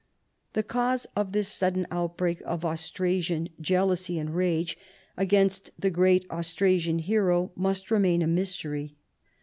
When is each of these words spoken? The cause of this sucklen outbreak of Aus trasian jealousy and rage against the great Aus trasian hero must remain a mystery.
The 0.53 0.63
cause 0.63 1.05
of 1.15 1.31
this 1.31 1.47
sucklen 1.47 1.85
outbreak 1.91 2.41
of 2.43 2.65
Aus 2.65 2.89
trasian 2.89 3.49
jealousy 3.61 4.17
and 4.17 4.33
rage 4.35 4.75
against 5.15 5.69
the 5.77 5.91
great 5.91 6.25
Aus 6.31 6.55
trasian 6.55 6.99
hero 6.99 7.51
must 7.55 7.91
remain 7.91 8.23
a 8.23 8.27
mystery. 8.27 8.95